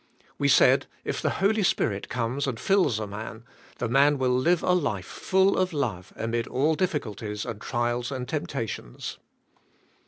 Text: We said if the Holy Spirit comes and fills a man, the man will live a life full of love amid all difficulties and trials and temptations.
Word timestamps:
We 0.39 0.47
said 0.47 0.87
if 1.05 1.21
the 1.21 1.29
Holy 1.45 1.61
Spirit 1.61 2.09
comes 2.09 2.47
and 2.47 2.59
fills 2.59 2.97
a 2.99 3.05
man, 3.05 3.43
the 3.77 3.87
man 3.87 4.17
will 4.17 4.31
live 4.35 4.63
a 4.63 4.73
life 4.73 5.05
full 5.05 5.55
of 5.55 5.73
love 5.73 6.11
amid 6.15 6.47
all 6.47 6.73
difficulties 6.73 7.45
and 7.45 7.61
trials 7.61 8.11
and 8.11 8.27
temptations. 8.27 9.19